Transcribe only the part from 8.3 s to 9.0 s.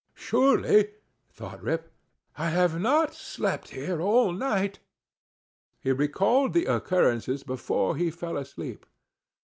asleep.